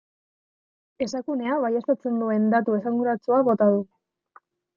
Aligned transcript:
Esakunea 1.05 1.57
baieztatzen 1.65 2.17
duen 2.23 2.49
datu 2.55 2.79
esanguratsua 2.79 3.39
bota 3.51 3.71
du. 3.77 3.87